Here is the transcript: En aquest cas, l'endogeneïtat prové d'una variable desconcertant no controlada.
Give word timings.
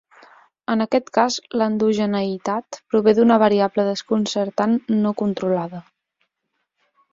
En 0.75 0.79
aquest 0.85 1.11
cas, 1.17 1.35
l'endogeneïtat 1.61 2.79
prové 2.95 3.15
d'una 3.21 3.39
variable 3.45 3.87
desconcertant 3.91 4.77
no 5.05 5.15
controlada. 5.23 5.85